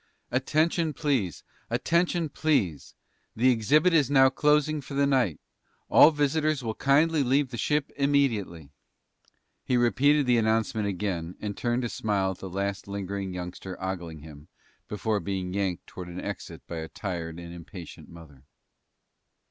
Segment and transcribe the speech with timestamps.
[0.31, 1.43] "Attention, please!
[1.69, 2.95] Attention, please!
[3.35, 5.39] The exhibit is now closing for the night.
[5.89, 8.71] All visitors will kindly leave the ship immediately."
[9.63, 14.21] He repeated the announcement again and turned to smile at the last lingering youngster ogling
[14.21, 14.47] him
[14.87, 18.45] before being yanked toward an exit by a tired and impatient mother.